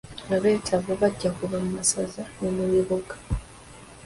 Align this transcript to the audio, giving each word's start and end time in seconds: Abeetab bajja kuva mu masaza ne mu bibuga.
Abeetab 0.35 0.85
bajja 1.01 1.29
kuva 1.37 1.57
mu 1.63 1.69
masaza 1.77 2.21
ne 2.39 2.49
mu 2.55 2.65
bibuga. 2.71 3.13